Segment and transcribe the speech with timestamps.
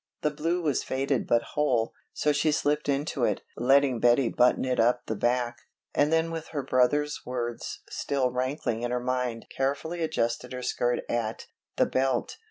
[0.23, 4.79] The blue was faded but whole, so she slipped into it, letting Betty button it
[4.79, 5.59] up the back,
[5.93, 11.01] and then with her brother's words still rankling in her mind carefully adjusted her skirt
[11.07, 11.45] at,
[11.75, 12.39] the belt.